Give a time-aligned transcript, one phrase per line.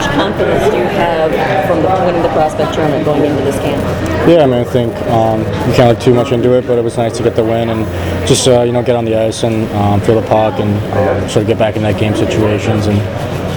[0.00, 1.30] much confidence do you have
[1.66, 3.82] from the, winning the prospect tournament going into this camp?
[4.28, 6.82] Yeah, I mean, I think um, you can't look too much into it, but it
[6.84, 7.84] was nice to get the win and
[8.26, 11.28] just uh, you know get on the ice and um, feel the puck and um,
[11.28, 12.98] sort of get back in that game situations and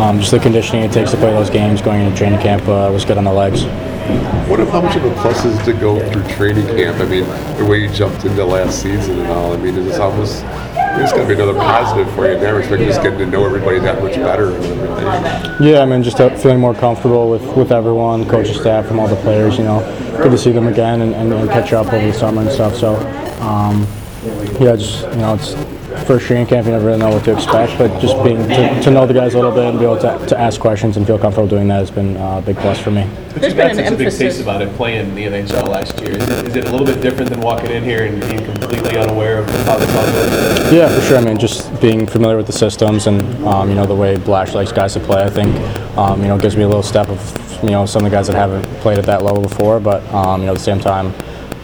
[0.00, 2.90] um, just the conditioning it takes to play those games going into training camp uh,
[2.92, 3.64] was good on the legs.
[4.48, 7.00] What if how much of a plus is to go through training camp?
[7.00, 7.24] I mean,
[7.56, 9.52] the way you jumped into last season and all.
[9.52, 10.44] I mean, is this almost
[11.02, 13.44] it's going to be another positive for you in that respect, just getting to know
[13.44, 15.64] everybody that much better and.
[15.64, 19.08] Yeah, I mean, just uh, feeling more comfortable with, with everyone, coaching staff, from all
[19.08, 19.56] the players.
[19.58, 19.80] You know,
[20.22, 22.74] good to see them again and, and, and catch up over the summer and stuff.
[22.74, 22.96] So,
[23.40, 23.86] um,
[24.60, 25.54] yeah, just you know, it's
[26.04, 26.66] first training camp.
[26.66, 29.34] You never really know what to expect, but just being to, to know the guys
[29.34, 31.78] a little bit and be able to, to ask questions and feel comfortable doing that
[31.78, 33.08] has been uh, a big plus for me.
[33.32, 35.14] But There's you got been an such a big emphasis- taste about it playing in
[35.14, 36.10] the NHL last year.
[36.12, 38.96] Is it, is it a little bit different than walking in here and being completely
[38.98, 40.72] unaware of how this all goes?
[40.72, 41.18] Yeah, for sure.
[41.18, 44.54] I mean, just being familiar with the systems and um, you know the way Blash
[44.54, 45.54] likes guys to play, I think
[45.96, 48.26] um, you know gives me a little step of you know some of the guys
[48.26, 49.80] that haven't played at that level before.
[49.80, 51.12] But um, you know at the same time,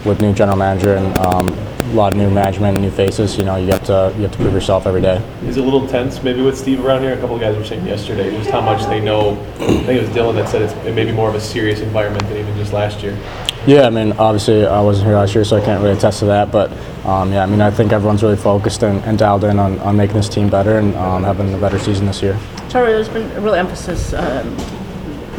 [0.05, 1.49] with new general manager and um,
[1.93, 4.33] a lot of new management and new faces, you know you have to you have
[4.33, 5.23] to prove yourself every day.
[5.45, 7.13] Is it a little tense maybe with Steve around here?
[7.13, 9.33] A couple of guys were saying yesterday just how much they know.
[9.61, 11.81] I think it was Dylan that said it's it may be more of a serious
[11.81, 13.19] environment than even just last year.
[13.67, 16.25] Yeah, I mean, obviously I wasn't here last year, so I can't really attest to
[16.27, 16.51] that.
[16.51, 16.73] But
[17.05, 19.97] um, yeah, I mean, I think everyone's really focused and, and dialed in on, on
[19.97, 22.39] making this team better and um, having a better season this year.
[22.69, 24.57] Taro, there's been a real emphasis um,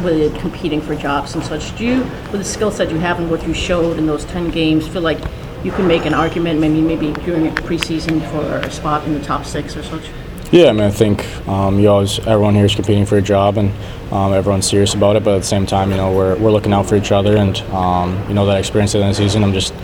[0.02, 1.76] with competing for jobs and such.
[1.76, 1.98] Do you,
[2.30, 5.02] with the skill set you have and what you showed in those 10 games, feel
[5.02, 5.18] like
[5.64, 9.24] you can make an argument maybe maybe during a preseason for a spot in the
[9.24, 10.08] top six or such?
[10.52, 13.56] Yeah, I mean, I think um, you always everyone here is competing for a job,
[13.58, 13.72] and
[14.12, 15.24] um, everyone's serious about it.
[15.24, 17.58] But at the same time, you know, we're, we're looking out for each other, and
[17.72, 19.42] um, you know that experience at the end of the season.
[19.42, 19.74] I'm just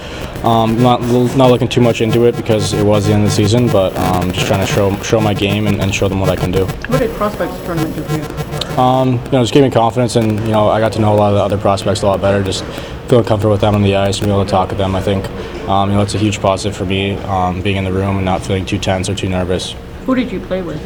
[0.45, 1.01] um, not
[1.37, 3.97] not looking too much into it because it was the end of the season, but
[3.97, 6.53] um, just trying to show show my game and, and show them what I can
[6.53, 6.67] do.
[6.67, 8.50] What did prospects tournament do for you?
[8.81, 11.17] Um, you know, just gave me confidence, and you know, I got to know a
[11.17, 12.43] lot of the other prospects a lot better.
[12.43, 12.65] Just
[13.09, 14.97] feeling comfortable with them on the ice and being able to talk with them.
[14.97, 15.29] I think
[15.69, 18.25] um, you know it's a huge positive for me um, being in the room and
[18.25, 19.75] not feeling too tense or too nervous.
[20.07, 20.81] Who did you play with?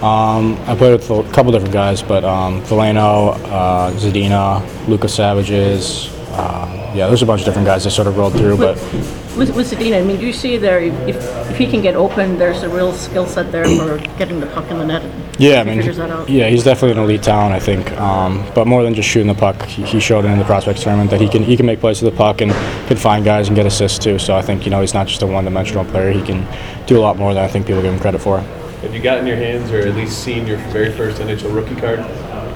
[0.00, 6.08] Um, I played with a couple different guys, but um, Veleno, uh, Zadina, Lucas Savages.
[6.32, 8.76] Uh, yeah, there's a bunch of different guys that sort of rolled through, but
[9.36, 11.16] With, with Zadina, I mean, do you see there, if,
[11.50, 14.70] if he can get open, there's a real skill set there for getting the puck
[14.70, 15.02] in the net?
[15.40, 16.28] yeah, I mean, figures that out.
[16.28, 17.90] yeah, he's definitely an elite talent, I think.
[17.92, 21.10] Um, but more than just shooting the puck, he, he showed in the prospects tournament
[21.10, 22.52] that he can he can make plays with the puck and
[22.86, 24.18] can find guys and get assists too.
[24.18, 26.10] So I think you know he's not just a one-dimensional player.
[26.12, 26.46] He can
[26.86, 28.40] do a lot more than I think people give him credit for.
[28.40, 31.76] Have you got in your hands or at least seen your very first NHL rookie
[31.76, 32.00] card?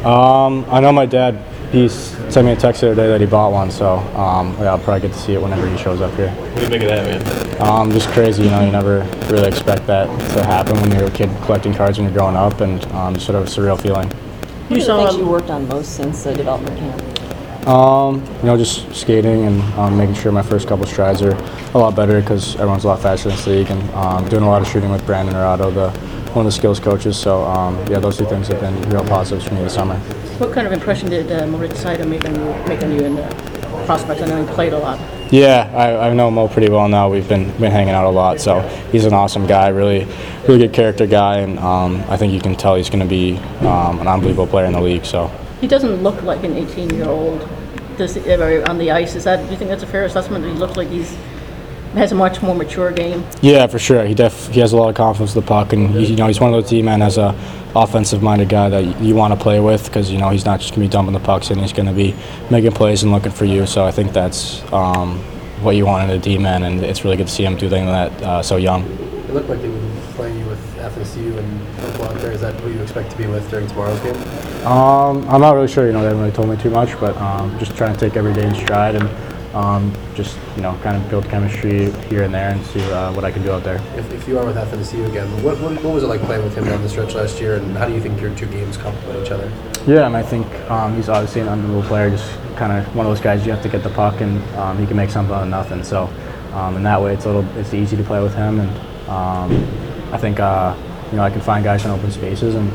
[0.04, 1.42] Um, I know my dad.
[1.74, 4.70] He sent me a text the other day that he bought one, so um, yeah,
[4.70, 6.30] I'll probably get to see it whenever he shows up here.
[6.30, 7.60] What do you make of that, man?
[7.60, 8.64] Um, just crazy, you know.
[8.64, 12.16] You never really expect that to happen when you're a kid collecting cards when you're
[12.16, 14.08] growing up, and um, sort of a surreal feeling.
[14.08, 17.66] What are the saw things you worked on most since the development camp?
[17.66, 21.34] Um, you know, just skating and um, making sure my first couple strides are
[21.74, 24.48] a lot better because everyone's a lot faster in this league, and um, doing a
[24.48, 27.18] lot of shooting with Brandon Naurato, the one of the skills coaches.
[27.18, 29.96] So um, yeah, those two things have been real positives for me this summer.
[30.38, 33.14] What kind of impression did uh, Moritz Seider make on you, make on you in
[33.14, 33.22] the
[33.86, 34.22] prospects?
[34.22, 34.98] I know he played a lot.
[35.32, 37.08] Yeah, I, I know Mo pretty well now.
[37.08, 38.60] We've been been hanging out a lot, so
[38.92, 40.06] he's an awesome guy, really,
[40.46, 43.36] really good character guy, and um, I think you can tell he's going to be
[43.66, 45.04] um, an unbelievable player in the league.
[45.04, 45.28] So.
[45.60, 47.48] He doesn't look like an 18-year-old.
[47.96, 48.34] Does he,
[48.64, 49.14] on the ice?
[49.14, 49.44] Is that?
[49.44, 50.44] Do you think that's a fair assessment?
[50.44, 51.16] He looks like he's
[51.94, 53.24] has a much more mature game.
[53.40, 54.04] Yeah, for sure.
[54.04, 56.26] He def he has a lot of confidence with the puck, and he, you know
[56.26, 57.34] he's one of those team man has a
[57.76, 60.72] offensive-minded guy that you, you want to play with because you know he's not just
[60.74, 62.14] gonna be dumping the pucks and He's gonna be
[62.50, 63.66] making plays and looking for you.
[63.66, 65.18] So I think that's um,
[65.62, 67.68] what you want in a D man, and it's really good to see him do
[67.68, 68.82] things like that uh, so young.
[68.84, 72.32] It looked like they would be playing you with FSU and football out there.
[72.32, 74.16] Is that who you expect to be with during tomorrow's game?
[74.66, 75.86] Um, I'm not really sure.
[75.86, 78.16] You know, they haven't really told me too much, but um, just trying to take
[78.16, 79.08] every day in stride and
[79.54, 83.24] um, just you know kind of build chemistry here and there and see uh, what
[83.24, 83.76] I can do out there.
[83.96, 86.56] If, if you are with FSU again, what, what, what was it like playing with
[86.56, 89.24] him down the stretch last year, and how do you think your two games complement
[89.24, 89.50] each other?
[89.86, 92.10] Yeah, and I think um, he's obviously an unbelievable player.
[92.10, 94.78] Just kind of one of those guys you have to get the puck, and um,
[94.78, 95.84] he can make something out of nothing.
[95.84, 96.10] So
[96.52, 99.52] um, in that way, it's a little it's easy to play with him, and um,
[100.12, 100.74] I think uh,
[101.10, 102.72] you know I can find guys in open spaces and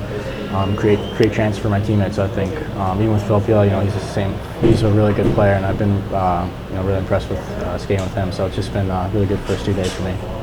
[0.52, 2.18] um, create create chances for my teammates.
[2.18, 4.34] I think um, even with Phil Peel, you know he's the same.
[4.62, 7.78] He's a really good player, and I've been uh, you know really impressed with uh,
[7.78, 8.32] skating with him.
[8.32, 10.39] So it's just been uh, really good first two days for me.